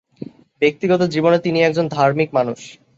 ব্যক্তিগত 0.61 1.01
জীবনে 1.13 1.37
তিনি 1.39 1.59
একজন 1.61 1.85
ধার্মিক 1.89 2.29
মানুষ। 2.33 2.59